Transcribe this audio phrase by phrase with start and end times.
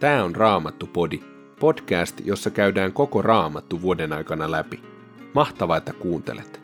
[0.00, 1.20] Tämä on Raamattu-podi,
[1.60, 4.82] podcast, jossa käydään koko Raamattu vuoden aikana läpi.
[5.34, 6.60] Mahtavaa, että kuuntelet.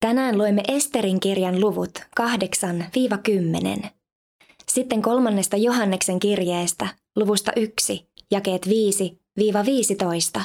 [0.00, 1.98] Tänään luemme Esterin kirjan luvut
[3.84, 3.86] 8-10.
[4.68, 8.66] Sitten kolmannesta Johanneksen kirjeestä, luvusta 1, jakeet
[10.36, 10.40] 5-15.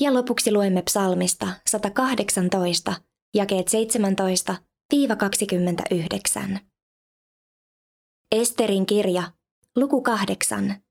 [0.00, 2.94] Ja lopuksi luemme psalmista 118,
[3.34, 3.68] jakeet
[4.92, 6.58] 17-29.
[8.32, 9.22] Esterin kirja,
[9.76, 10.82] luku 8.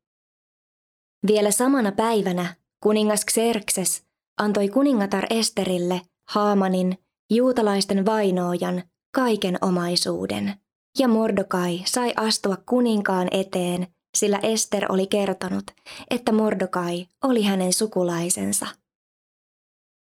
[1.27, 4.03] Vielä samana päivänä kuningas Xerxes
[4.41, 6.97] antoi kuningatar Esterille Haamanin,
[7.31, 8.83] juutalaisten vainoojan,
[9.15, 10.53] kaiken omaisuuden.
[10.99, 13.87] Ja Mordokai sai astua kuninkaan eteen,
[14.17, 15.63] sillä Ester oli kertonut,
[16.09, 18.80] että Mordokai oli hänen sukulaisensa.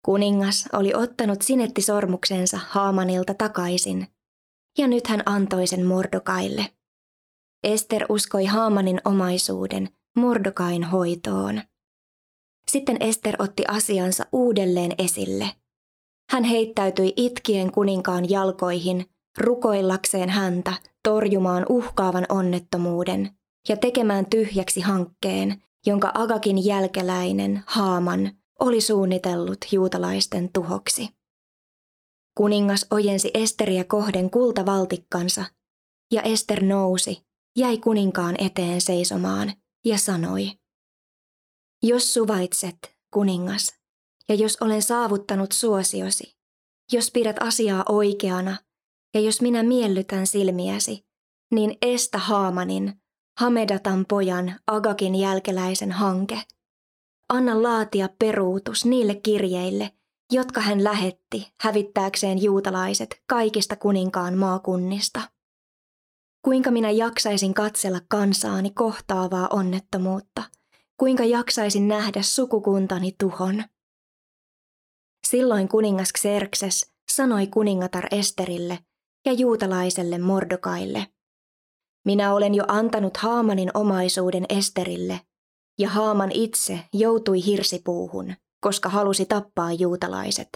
[0.06, 4.06] Kuningas oli ottanut sinettisormuksensa Haamanilta takaisin,
[4.78, 6.66] ja nyt hän antoi sen Mordokaille.
[7.64, 11.62] Ester uskoi Haamanin omaisuuden Mordokain hoitoon.
[12.70, 15.50] Sitten Ester otti asiansa uudelleen esille.
[16.30, 19.06] Hän heittäytyi itkien kuninkaan jalkoihin,
[19.38, 20.72] rukoillakseen häntä
[21.04, 23.30] torjumaan uhkaavan onnettomuuden
[23.68, 31.08] ja tekemään tyhjäksi hankkeen, jonka Agakin jälkeläinen Haaman oli suunnitellut juutalaisten tuhoksi.
[32.34, 35.44] Kuningas ojensi Esteriä kohden kultavaltikkansa,
[36.12, 39.52] ja Ester nousi, jäi kuninkaan eteen seisomaan
[39.84, 40.50] ja sanoi,
[41.82, 42.78] Jos suvaitset,
[43.14, 43.74] kuningas,
[44.28, 46.36] ja jos olen saavuttanut suosiosi,
[46.92, 48.56] jos pidät asiaa oikeana,
[49.14, 51.06] ja jos minä miellytän silmiäsi,
[51.52, 53.02] niin estä Haamanin,
[53.38, 56.42] Hamedatan pojan Agakin jälkeläisen hanke–
[57.28, 59.92] anna laatia peruutus niille kirjeille,
[60.32, 65.20] jotka hän lähetti hävittääkseen juutalaiset kaikista kuninkaan maakunnista.
[66.44, 70.42] Kuinka minä jaksaisin katsella kansaani kohtaavaa onnettomuutta,
[70.96, 73.64] kuinka jaksaisin nähdä sukukuntani tuhon.
[75.26, 78.78] Silloin kuningas Xerxes sanoi kuningatar Esterille
[79.26, 81.06] ja juutalaiselle Mordokaille.
[82.04, 85.20] Minä olen jo antanut Haamanin omaisuuden Esterille
[85.78, 90.48] ja Haaman itse joutui hirsipuuhun, koska halusi tappaa juutalaiset.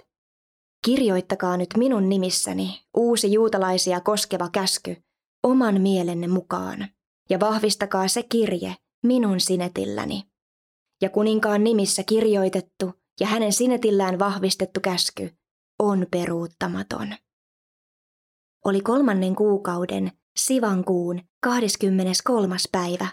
[0.85, 4.97] Kirjoittakaa nyt minun nimissäni uusi juutalaisia koskeva käsky
[5.43, 6.89] oman mielenne mukaan,
[7.31, 10.23] ja vahvistakaa se kirje minun sinetilläni.
[11.03, 15.37] Ja kuninkaan nimissä kirjoitettu ja hänen sinetillään vahvistettu käsky
[15.79, 17.15] on peruuttamaton.
[18.65, 22.57] Oli kolmannen kuukauden, Sivankuun 23.
[22.73, 23.09] päivä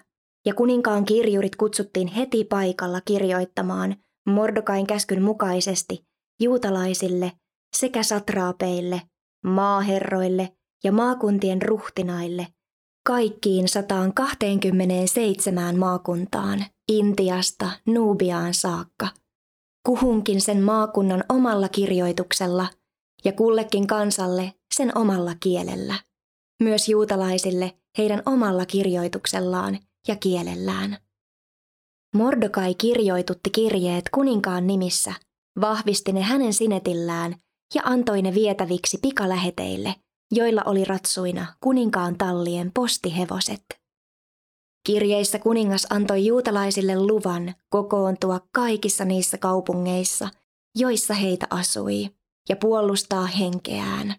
[0.48, 3.96] ja kuninkaan kirjurit kutsuttiin heti paikalla kirjoittamaan
[4.28, 6.06] Mordokain käskyn mukaisesti
[6.42, 7.32] juutalaisille
[7.76, 9.02] sekä satraapeille,
[9.46, 10.50] maaherroille
[10.84, 12.48] ja maakuntien ruhtinaille,
[13.08, 19.08] kaikkiin 127 maakuntaan, Intiasta Nubiaan saakka,
[19.86, 22.68] kuhunkin sen maakunnan omalla kirjoituksella
[23.26, 25.96] ja kullekin kansalle sen omalla kielellä.
[26.64, 30.98] Myös juutalaisille heidän omalla kirjoituksellaan ja kielellään.
[32.16, 35.14] Mordokai kirjoitutti kirjeet kuninkaan nimissä,
[35.62, 37.36] vahvisti ne hänen sinetillään
[37.76, 39.96] ja antoi ne vietäviksi pikaläheteille,
[40.32, 43.64] joilla oli ratsuina kuninkaan tallien postihevoset.
[44.86, 50.30] Kirjeissä kuningas antoi juutalaisille luvan kokoontua kaikissa niissä kaupungeissa,
[50.76, 52.10] joissa heitä asui,
[52.50, 54.16] ja puolustaa henkeään.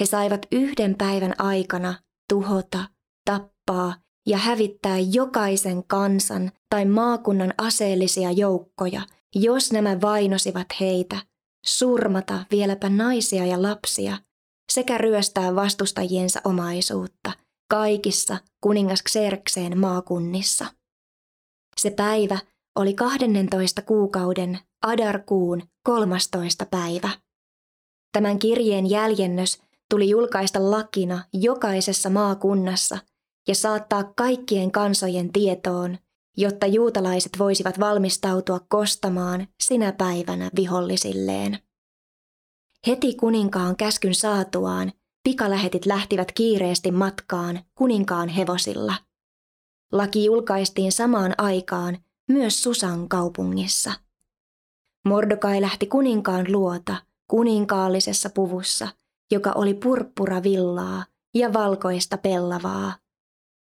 [0.00, 1.94] He saivat yhden päivän aikana
[2.28, 2.84] tuhota,
[3.24, 3.94] tappaa
[4.26, 9.02] ja hävittää jokaisen kansan tai maakunnan aseellisia joukkoja,
[9.34, 11.16] jos nämä vainosivat heitä,
[11.66, 14.16] surmata vieläpä naisia ja lapsia
[14.72, 17.32] sekä ryöstää vastustajiensa omaisuutta
[17.70, 20.66] kaikissa kuningas Xerxeen maakunnissa.
[21.80, 22.38] Se päivä
[22.76, 26.66] oli 12 kuukauden Adarkuun 13.
[26.66, 27.10] päivä.
[28.12, 32.98] Tämän kirjeen jäljennös tuli julkaista lakina jokaisessa maakunnassa
[33.50, 35.98] ja saattaa kaikkien kansojen tietoon,
[36.36, 41.58] jotta juutalaiset voisivat valmistautua kostamaan sinä päivänä vihollisilleen.
[42.86, 44.92] Heti kuninkaan käskyn saatuaan
[45.22, 48.94] pikalähetit lähtivät kiireesti matkaan kuninkaan hevosilla.
[49.92, 51.98] Laki julkaistiin samaan aikaan
[52.28, 53.92] myös Susan kaupungissa.
[55.04, 56.96] Mordokai lähti kuninkaan luota
[57.28, 58.88] kuninkaallisessa puvussa,
[59.30, 61.04] joka oli purppura villaa
[61.34, 63.00] ja valkoista pellavaa,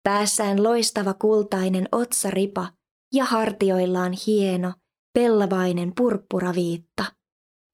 [0.07, 2.69] Päässään loistava kultainen otsaripa
[3.15, 4.73] ja hartioillaan hieno,
[5.15, 7.05] pellavainen purppuraviitta.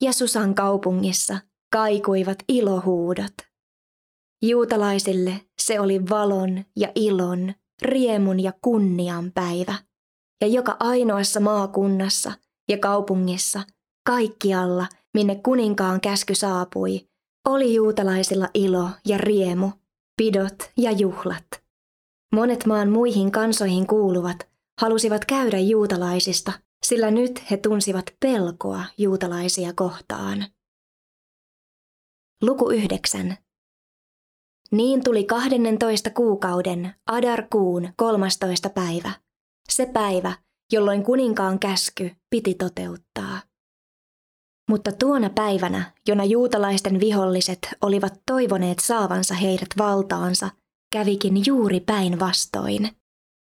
[0.02, 1.38] Ja Susan kaupungissa
[1.72, 3.32] kaikuivat ilohuudot.
[4.42, 9.74] Juutalaisille se oli valon ja ilon, riemun ja kunnian päivä.
[10.40, 12.32] Ja joka ainoassa maakunnassa
[12.68, 13.62] ja kaupungissa,
[14.06, 17.08] kaikkialla, minne kuninkaan käsky saapui,
[17.48, 19.70] oli juutalaisilla ilo ja riemu,
[20.16, 21.61] pidot ja juhlat.
[22.34, 24.48] Monet maan muihin kansoihin kuuluvat
[24.80, 26.52] halusivat käydä juutalaisista,
[26.86, 30.44] sillä nyt he tunsivat pelkoa juutalaisia kohtaan.
[32.42, 33.36] Luku 9.
[34.70, 38.70] Niin tuli 12 kuukauden Adarkuun 13.
[38.70, 39.12] päivä,
[39.68, 40.32] se päivä,
[40.72, 43.40] jolloin kuninkaan käsky piti toteuttaa.
[44.70, 50.50] Mutta tuona päivänä, jona juutalaisten viholliset olivat toivoneet saavansa heidät valtaansa,
[50.92, 52.90] kävikin juuri päinvastoin.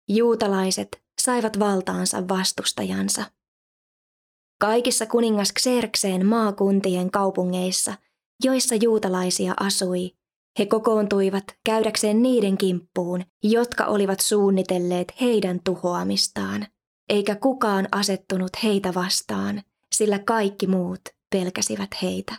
[0.10, 3.24] Juutalaiset saivat valtaansa vastustajansa.
[4.62, 7.94] Kaikissa kuningas Xerxeen maakuntien kaupungeissa,
[8.44, 10.12] joissa juutalaisia asui,
[10.60, 16.68] he kokoontuivat käydäkseen niiden kimppuun, jotka olivat suunnitelleet heidän tuhoamistaan,
[17.10, 19.64] eikä kukaan asettunut heitä vastaan,
[19.96, 22.34] sillä kaikki muut pelkäsivät heitä.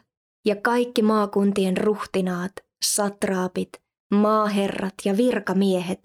[0.44, 2.52] Ja kaikki maakuntien ruhtinaat,
[2.84, 6.00] satraapit, maaherrat ja virkamiehet,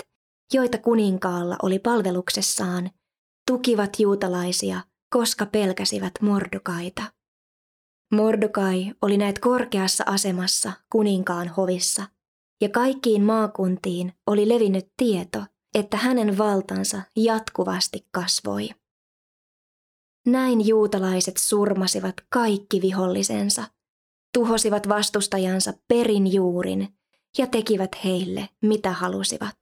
[0.54, 2.90] joita kuninkaalla oli palveluksessaan,
[3.52, 4.82] tukivat juutalaisia,
[5.14, 7.04] koska pelkäsivät mordokaita.
[8.14, 12.04] Mordokai oli näet korkeassa asemassa kuninkaan hovissa,
[12.62, 18.70] ja kaikkiin maakuntiin oli levinnyt tieto, että hänen valtansa jatkuvasti kasvoi.
[20.28, 23.64] Näin juutalaiset surmasivat kaikki vihollisensa,
[24.34, 26.99] tuhosivat vastustajansa perin juurin
[27.38, 29.58] ja tekivät heille mitä halusivat.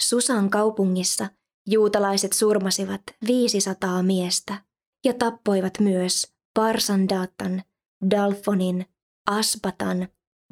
[0.00, 1.28] Susan kaupungissa
[1.66, 4.62] juutalaiset surmasivat 500 miestä
[5.04, 7.62] ja tappoivat myös Parsandatan,
[8.10, 8.86] Dalfonin,
[9.26, 10.08] Aspatan,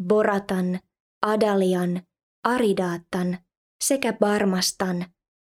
[0.06, 0.80] Boratan,
[1.26, 2.02] Adalian,
[2.44, 3.38] Aridaattan
[3.84, 5.04] sekä Barmastan,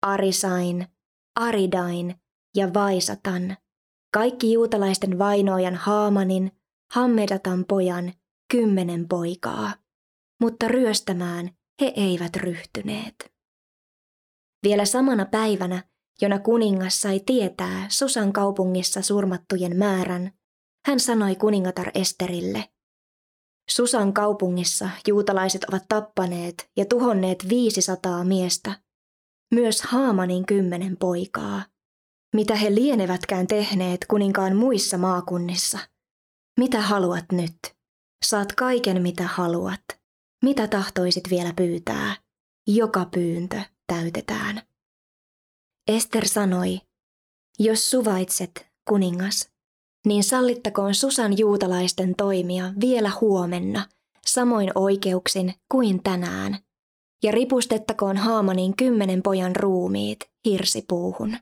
[0.02, 0.88] Arisain,
[1.36, 2.16] Aridain
[2.56, 3.58] ja Vaisatan,
[4.14, 6.52] kaikki juutalaisten vainoajan Haamanin,
[6.92, 8.14] Hammedatan pojan,
[8.52, 9.74] kymmenen poikaa.
[10.42, 11.50] Mutta ryöstämään
[11.82, 13.16] he eivät ryhtyneet.
[14.64, 15.84] Vielä samana päivänä
[16.22, 20.32] jona kuningas sai tietää Susan kaupungissa surmattujen määrän,
[20.88, 22.70] hän sanoi kuningatar Esterille.
[23.70, 28.82] Susan kaupungissa juutalaiset ovat tappaneet ja tuhonneet 500 miestä,
[29.54, 31.66] myös Haamanin kymmenen poikaa.
[32.36, 35.80] Mitä he lienevätkään tehneet kuninkaan muissa maakunnissa?
[36.60, 37.58] Mitä haluat nyt?
[38.26, 39.82] Saat kaiken mitä haluat.
[40.44, 42.16] Mitä tahtoisit vielä pyytää?
[42.68, 44.62] Joka pyyntö täytetään.
[45.88, 46.82] Ester sanoi,
[47.60, 49.50] jos suvaitset, kuningas,
[50.06, 53.86] niin sallittakoon Susan juutalaisten toimia vielä huomenna,
[54.26, 56.58] samoin oikeuksin kuin tänään,
[57.24, 61.38] ja ripustettakoon Haamanin kymmenen pojan ruumiit hirsipuuhun.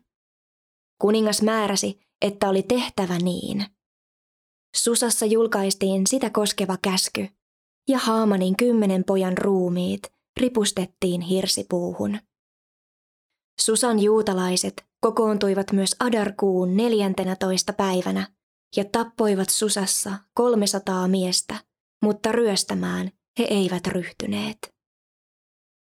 [1.01, 3.65] Kuningas määräsi, että oli tehtävä niin.
[4.75, 7.27] Susassa julkaistiin sitä koskeva käsky,
[7.87, 10.01] ja Haamanin kymmenen pojan ruumiit
[10.39, 12.17] ripustettiin hirsipuuhun.
[13.61, 17.73] Susan juutalaiset kokoontuivat myös Adarkuun 14.
[17.73, 18.27] päivänä
[18.77, 21.55] ja tappoivat Susassa 300 miestä,
[22.03, 24.57] mutta ryöstämään he eivät ryhtyneet.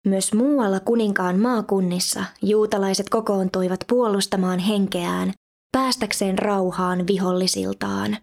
[0.06, 5.34] Myös muualla kuninkaan maakunnissa juutalaiset kokoontuivat puolustamaan henkeään
[5.72, 8.18] päästäkseen rauhaan vihollisiltaan.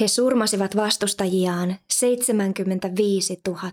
[0.00, 3.70] He surmasivat vastustajiaan 75 000,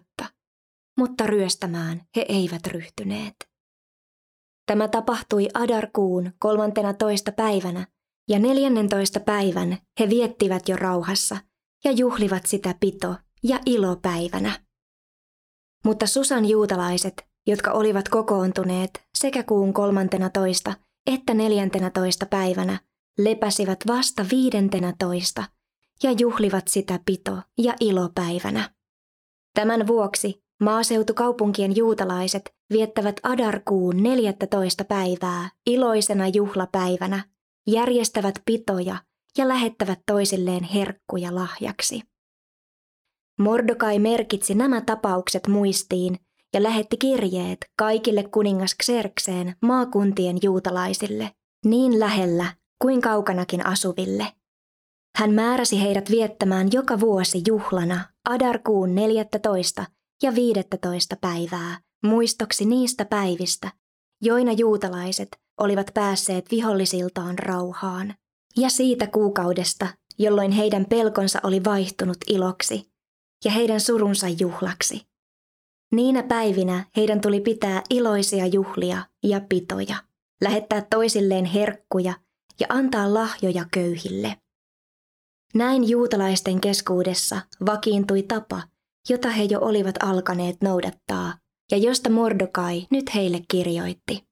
[0.97, 3.35] mutta ryöstämään he eivät ryhtyneet.
[4.65, 7.31] Tämä tapahtui Adarkuun 13.
[7.31, 7.87] päivänä
[8.29, 9.19] ja 14.
[9.19, 11.37] päivän he viettivät jo rauhassa
[11.85, 14.65] ja juhlivat sitä pito- ja ilopäivänä.
[15.85, 17.13] Mutta Susan juutalaiset,
[17.47, 20.73] jotka olivat kokoontuneet sekä kuun 13.
[21.07, 22.25] että 14.
[22.25, 22.79] päivänä,
[23.17, 25.43] lepäsivät vasta 15.
[26.03, 28.69] ja juhlivat sitä pito- ja ilopäivänä.
[29.53, 34.83] Tämän vuoksi Maaseutukaupunkien juutalaiset viettävät Adarkuun 14.
[34.83, 37.23] päivää iloisena juhlapäivänä,
[37.67, 38.97] järjestävät pitoja
[39.37, 42.01] ja lähettävät toisilleen herkkuja lahjaksi.
[43.39, 46.19] Mordokai merkitsi nämä tapaukset muistiin
[46.53, 51.31] ja lähetti kirjeet kaikille kuningas Xerxeen maakuntien juutalaisille,
[51.65, 52.45] niin lähellä
[52.81, 54.27] kuin kaukanakin asuville.
[55.17, 59.85] Hän määräsi heidät viettämään joka vuosi juhlana Adarkuun 14
[60.23, 63.71] ja 15 päivää muistoksi niistä päivistä,
[64.21, 68.13] joina juutalaiset olivat päässeet vihollisiltaan rauhaan,
[68.57, 69.87] ja siitä kuukaudesta,
[70.19, 72.91] jolloin heidän pelkonsa oli vaihtunut iloksi
[73.45, 75.09] ja heidän surunsa juhlaksi.
[75.91, 79.95] Niinä päivinä heidän tuli pitää iloisia juhlia ja pitoja,
[80.41, 82.13] lähettää toisilleen herkkuja
[82.59, 84.37] ja antaa lahjoja köyhille.
[85.53, 88.61] Näin juutalaisten keskuudessa vakiintui tapa,
[89.09, 91.33] jota he jo olivat alkaneet noudattaa
[91.71, 94.23] ja josta Mordokai nyt heille kirjoitti.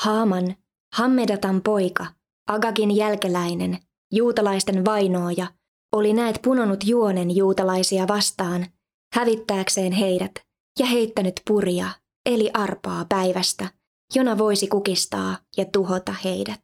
[0.00, 0.54] Haaman,
[0.94, 2.06] Hammedatan poika,
[2.48, 3.78] Agagin jälkeläinen,
[4.12, 5.46] juutalaisten vainooja,
[5.92, 8.66] oli näet punonut juonen juutalaisia vastaan,
[9.14, 10.32] hävittääkseen heidät
[10.78, 11.90] ja heittänyt puria,
[12.26, 13.68] eli arpaa päivästä,
[14.14, 16.60] jona voisi kukistaa ja tuhota heidät.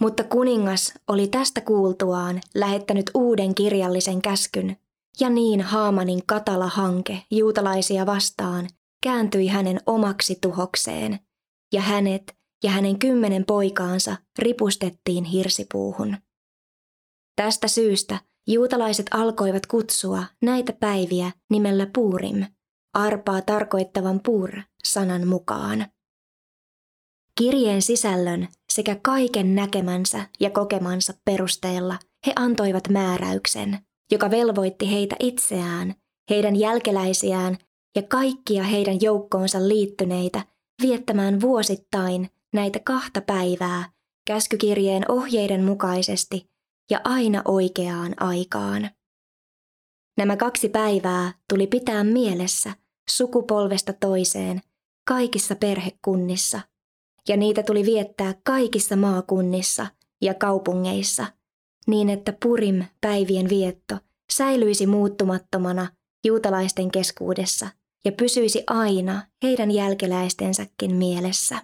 [0.00, 4.76] Mutta kuningas oli tästä kuultuaan lähettänyt uuden kirjallisen käskyn,
[5.20, 8.68] ja niin Haamanin katala hanke juutalaisia vastaan
[9.02, 11.20] kääntyi hänen omaksi tuhokseen,
[11.72, 16.16] ja hänet ja hänen kymmenen poikaansa ripustettiin hirsipuuhun.
[17.36, 22.44] Tästä syystä juutalaiset alkoivat kutsua näitä päiviä nimellä Puurim,
[22.94, 24.50] arpaa tarkoittavan pur
[24.84, 25.86] sanan mukaan.
[27.38, 33.78] Kirjeen sisällön sekä kaiken näkemänsä ja kokemansa perusteella he antoivat määräyksen,
[34.12, 35.94] joka velvoitti heitä itseään,
[36.30, 37.58] heidän jälkeläisiään
[37.96, 40.44] ja kaikkia heidän joukkoonsa liittyneitä
[40.82, 43.90] viettämään vuosittain näitä kahta päivää
[44.26, 46.50] käskykirjeen ohjeiden mukaisesti
[46.90, 48.90] ja aina oikeaan aikaan.
[50.18, 52.72] Nämä kaksi päivää tuli pitää mielessä
[53.10, 54.60] sukupolvesta toiseen
[55.08, 56.60] kaikissa perhekunnissa,
[57.28, 59.86] ja niitä tuli viettää kaikissa maakunnissa
[60.22, 61.26] ja kaupungeissa,
[61.86, 63.96] niin että Purim päivien vietto
[64.32, 65.86] säilyisi muuttumattomana
[66.26, 67.68] juutalaisten keskuudessa
[68.04, 71.62] ja pysyisi aina heidän jälkeläistensäkin mielessä.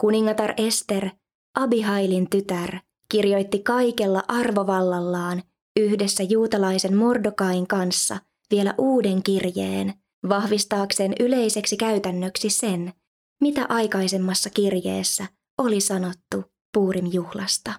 [0.00, 1.10] Kuningatar Ester,
[1.54, 2.78] Abihailin tytär,
[3.10, 5.42] kirjoitti kaikella arvovallallaan
[5.80, 8.18] yhdessä juutalaisen Mordokain kanssa
[8.50, 9.94] vielä uuden kirjeen,
[10.28, 12.92] vahvistaakseen yleiseksi käytännöksi sen,
[13.40, 15.26] mitä aikaisemmassa kirjeessä
[15.58, 17.72] oli sanottu Puurim juhlasta.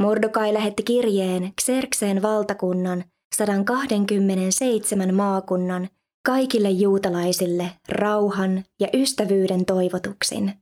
[0.00, 5.88] Mordokai lähetti kirjeen Xerxeen valtakunnan 127 maakunnan
[6.26, 10.52] kaikille juutalaisille rauhan ja ystävyyden toivotuksin.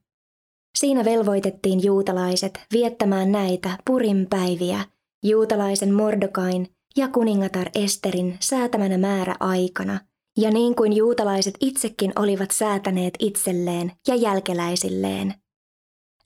[0.78, 4.84] Siinä velvoitettiin juutalaiset viettämään näitä purin päiviä
[5.24, 10.00] juutalaisen Mordokain ja kuningatar Esterin säätämänä määrä aikana,
[10.38, 15.34] ja niin kuin juutalaiset itsekin olivat säätäneet itselleen ja jälkeläisilleen.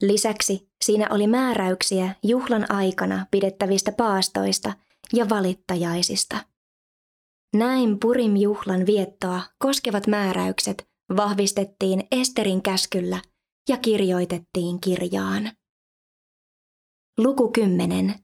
[0.00, 4.72] Lisäksi siinä oli määräyksiä juhlan aikana pidettävistä paastoista
[5.12, 6.36] ja valittajaisista.
[7.56, 13.20] Näin Purim juhlan viettoa koskevat määräykset vahvistettiin Esterin käskyllä–
[13.68, 15.52] ja kirjoitettiin kirjaan.
[17.18, 18.14] Luku 10.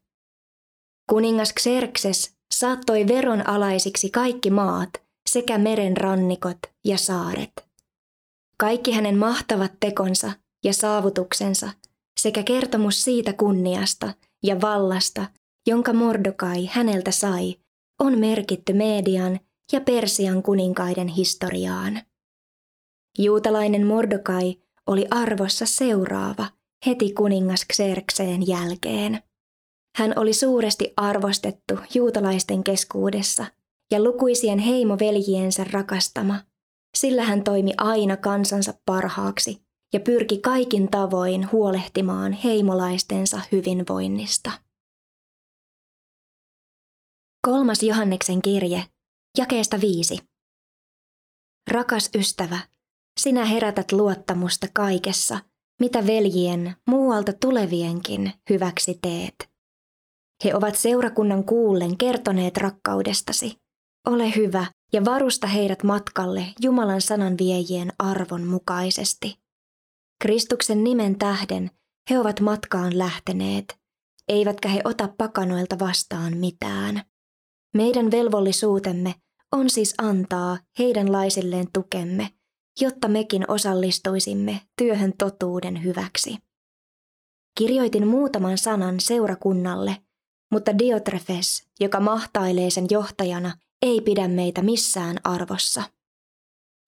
[1.10, 4.90] Kuningas Xerxes saattoi veronalaisiksi kaikki maat
[5.28, 7.68] sekä meren rannikot ja saaret.
[8.58, 10.32] Kaikki hänen mahtavat tekonsa
[10.64, 11.70] ja saavutuksensa
[12.20, 15.26] sekä kertomus siitä kunniasta ja vallasta,
[15.66, 17.56] jonka Mordokai häneltä sai,
[18.00, 19.40] on merkitty median
[19.72, 22.00] ja Persian kuninkaiden historiaan.
[23.18, 24.56] Juutalainen Mordokai
[24.86, 26.46] oli arvossa seuraava
[26.86, 29.22] heti kuningas Xerxeen jälkeen.
[29.96, 33.46] Hän oli suuresti arvostettu juutalaisten keskuudessa
[33.90, 36.40] ja lukuisien heimoveljiensä rakastama,
[36.96, 44.50] sillä hän toimi aina kansansa parhaaksi ja pyrki kaikin tavoin huolehtimaan heimolaistensa hyvinvoinnista.
[47.46, 48.84] Kolmas Johanneksen kirje,
[49.38, 50.18] jakeesta viisi.
[51.70, 52.58] Rakas ystävä,
[53.20, 55.38] sinä herätät luottamusta kaikessa,
[55.80, 59.50] mitä veljien, muualta tulevienkin hyväksi teet.
[60.44, 63.56] He ovat seurakunnan kuullen kertoneet rakkaudestasi.
[64.08, 69.38] Ole hyvä ja varusta heidät matkalle Jumalan sanan viejien arvon mukaisesti.
[70.22, 71.70] Kristuksen nimen tähden
[72.10, 73.78] he ovat matkaan lähteneet,
[74.28, 77.02] eivätkä he ota pakanoilta vastaan mitään.
[77.74, 79.14] Meidän velvollisuutemme
[79.52, 82.28] on siis antaa heidän laisilleen tukemme–
[82.80, 86.36] jotta mekin osallistuisimme työhön totuuden hyväksi.
[87.58, 89.96] Kirjoitin muutaman sanan seurakunnalle,
[90.52, 95.82] mutta Diotrefes, joka mahtailee sen johtajana, ei pidä meitä missään arvossa.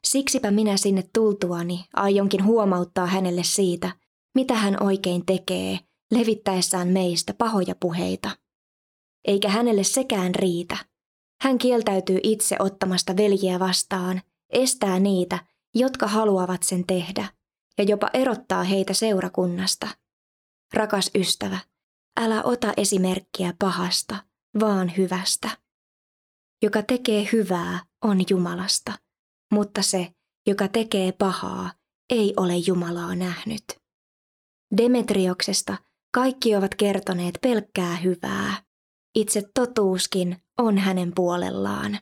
[0.07, 3.93] Siksipä minä sinne tultuani aionkin huomauttaa hänelle siitä,
[4.35, 5.79] mitä hän oikein tekee,
[6.11, 8.31] levittäessään meistä pahoja puheita.
[9.25, 10.77] Eikä hänelle sekään riitä.
[11.43, 15.39] Hän kieltäytyy itse ottamasta veljiä vastaan, estää niitä
[15.75, 17.29] jotka haluavat sen tehdä,
[17.79, 19.89] ja jopa erottaa heitä seurakunnasta.
[20.75, 21.59] Rakas ystävä,
[22.21, 24.17] älä ota esimerkkiä pahasta,
[24.61, 25.51] vaan hyvästä.
[26.63, 28.93] Joka tekee hyvää, on Jumalasta,
[29.53, 30.13] mutta se,
[30.47, 31.73] joka tekee pahaa,
[32.11, 33.65] ei ole Jumalaa nähnyt.
[34.77, 35.77] Demetrioksesta
[36.15, 38.63] kaikki ovat kertoneet pelkkää hyvää.
[39.15, 41.99] Itse totuuskin on hänen puolellaan.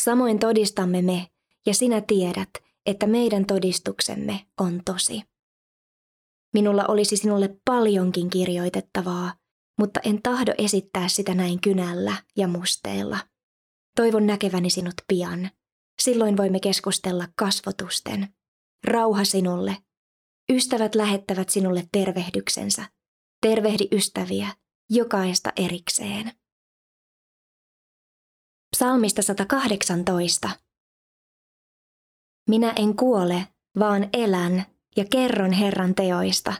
[0.00, 1.28] Samoin todistamme me,
[1.66, 2.50] ja sinä tiedät,
[2.86, 5.22] että meidän todistuksemme on tosi.
[6.54, 9.34] Minulla olisi sinulle paljonkin kirjoitettavaa,
[9.78, 13.18] mutta en tahdo esittää sitä näin kynällä ja musteella.
[13.96, 15.50] Toivon näkeväni sinut pian.
[16.02, 18.28] Silloin voimme keskustella kasvotusten.
[18.84, 19.76] Rauha sinulle.
[20.52, 22.90] Ystävät lähettävät sinulle tervehdyksensä.
[23.40, 24.48] Tervehdi ystäviä,
[24.90, 26.32] jokaista erikseen.
[28.76, 30.50] Psalmista 118.
[32.48, 33.48] Minä en kuole,
[33.78, 36.54] vaan elän ja kerron Herran teoista.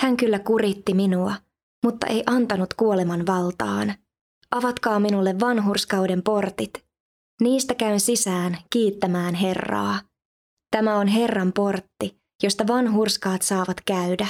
[0.00, 1.34] Hän kyllä kuritti minua,
[1.84, 3.94] mutta ei antanut kuoleman valtaan.
[4.56, 6.72] Avatkaa minulle vanhurskauden portit.
[7.40, 10.00] Niistä käyn sisään kiittämään Herraa.
[10.70, 14.26] Tämä on Herran portti, josta vanhurskaat saavat käydä.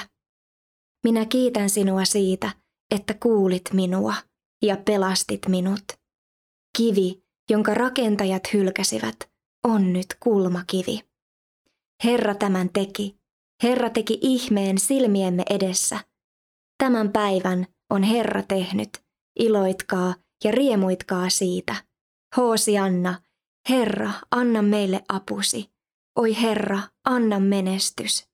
[1.05, 2.51] Minä kiitän sinua siitä,
[2.95, 4.15] että kuulit minua
[4.63, 5.85] ja pelastit minut.
[6.77, 9.17] Kivi, jonka rakentajat hylkäsivät,
[9.65, 11.01] on nyt kulmakivi.
[12.05, 13.17] Herra tämän teki.
[13.63, 15.99] Herra teki ihmeen silmiemme edessä.
[16.79, 19.06] Tämän päivän on Herra tehnyt.
[19.39, 20.15] Iloitkaa
[20.45, 21.75] ja riemuitkaa siitä.
[22.37, 23.21] Hoosianna,
[23.69, 25.71] Herra, anna meille apusi.
[26.17, 28.29] Oi Herra, anna menestys.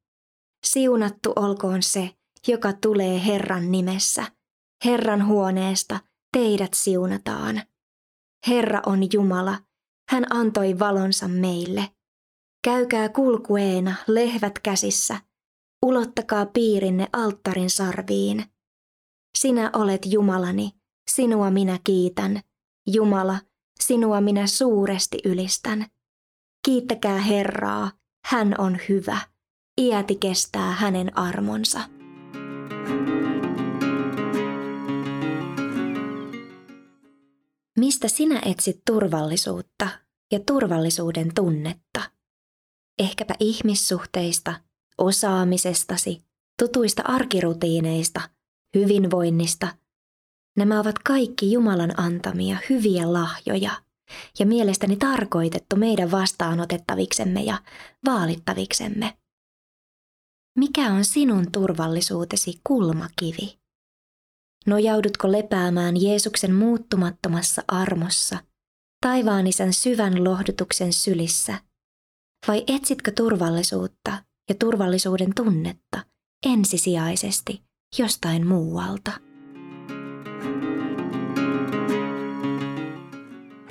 [0.67, 2.11] Siunattu olkoon se,
[2.49, 4.25] joka tulee Herran nimessä.
[4.85, 6.01] Herran huoneesta
[6.33, 7.63] teidät siunataan.
[8.47, 9.59] Herra on Jumala,
[10.11, 11.89] hän antoi valonsa meille.
[12.65, 15.21] Käykää kulkueena lehvät käsissä,
[15.87, 18.45] ulottakaa piirinne alttarin sarviin.
[19.39, 20.71] Sinä olet Jumalani,
[21.15, 22.41] sinua minä kiitän.
[22.87, 23.39] Jumala,
[23.81, 25.87] sinua minä suuresti ylistän.
[26.65, 27.91] Kiittäkää Herraa,
[28.27, 29.19] hän on hyvä.
[29.81, 31.81] Iäti kestää hänen armonsa.
[37.79, 39.89] Mistä sinä etsit turvallisuutta
[40.33, 42.03] ja turvallisuuden tunnetta?
[42.99, 44.55] Ehkäpä ihmissuhteista,
[44.99, 46.25] osaamisestasi,
[46.63, 48.21] tutuista arkirutiineista,
[48.77, 49.82] hyvinvoinnista.
[50.57, 53.83] Nämä ovat kaikki Jumalan antamia hyviä lahjoja
[54.39, 57.63] ja mielestäni tarkoitettu meidän vastaanotettaviksemme ja
[58.07, 59.17] vaalittaviksemme.
[60.59, 63.59] Mikä on sinun turvallisuutesi kulmakivi?
[64.67, 68.39] Nojaudutko lepäämään Jeesuksen muuttumattomassa armossa,
[69.07, 71.61] taivaan isän syvän lohdutuksen sylissä,
[72.49, 76.05] vai etsitkö turvallisuutta ja turvallisuuden tunnetta
[76.47, 77.63] ensisijaisesti
[77.99, 79.32] jostain muualta?